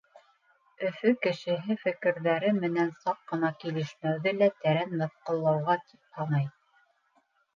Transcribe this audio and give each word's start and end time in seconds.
Өфө 0.85 1.09
кешеһе 1.25 1.75
фекерҙәре 1.81 2.49
менән 2.61 2.89
саҡ 3.03 3.19
ҡына 3.31 3.51
килешмәүҙе 3.63 4.33
лә 4.39 4.49
тәрән 4.63 4.97
мыҫҡыллауға 5.03 5.75
тип 5.91 6.17
һанай. 6.21 6.49